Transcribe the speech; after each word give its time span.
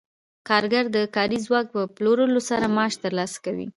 کارګر 0.47 0.85
د 0.95 0.97
کاري 1.15 1.39
ځواک 1.45 1.65
په 1.75 1.81
پلورلو 1.95 2.41
سره 2.49 2.65
معاش 2.75 2.93
ترلاسه 3.03 3.37
کوي 3.45 3.67